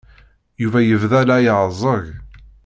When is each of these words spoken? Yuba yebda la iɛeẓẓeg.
Yuba 0.61 0.79
yebda 0.81 1.21
la 1.27 1.37
iɛeẓẓeg. 1.45 2.05